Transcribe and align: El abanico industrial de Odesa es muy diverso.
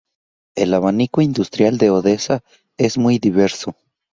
El 0.55 0.73
abanico 0.73 1.21
industrial 1.21 1.77
de 1.77 1.91
Odesa 1.91 2.41
es 2.75 2.97
muy 2.97 3.19
diverso. 3.19 3.75